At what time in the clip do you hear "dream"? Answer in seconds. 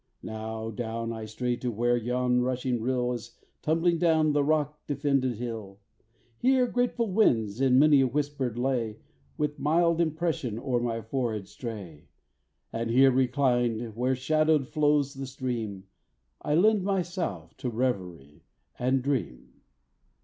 19.03-19.49